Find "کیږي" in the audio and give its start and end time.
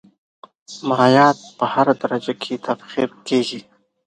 3.27-3.59